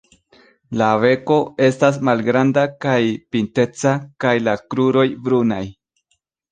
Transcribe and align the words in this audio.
La 0.81 0.87
beko 1.03 1.37
estas 1.67 2.01
malgranda 2.09 2.65
kaj 2.87 2.97
pinteca 3.37 3.97
kaj 4.27 4.37
la 4.49 4.61
kruroj 4.73 5.07
brunaj. 5.29 5.65